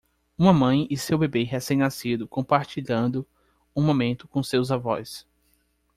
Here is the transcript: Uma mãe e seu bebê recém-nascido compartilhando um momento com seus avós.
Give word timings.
Uma 0.35 0.51
mãe 0.51 0.87
e 0.89 0.97
seu 0.97 1.15
bebê 1.15 1.43
recém-nascido 1.43 2.27
compartilhando 2.27 3.23
um 3.75 3.83
momento 3.85 4.27
com 4.27 4.41
seus 4.41 4.71
avós. 4.71 5.27